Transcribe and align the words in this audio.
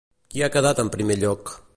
Qui 0.35 0.41
ha 0.45 0.49
quedat 0.55 0.81
en 0.85 0.89
primer 0.95 1.19
lloc? 1.25 1.53